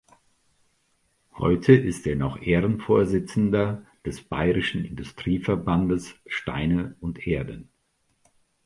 [1.37, 7.69] Heute ist er noch Ehrenvorsitzender des Bayerischen Industrieverbandes Steine und Erden.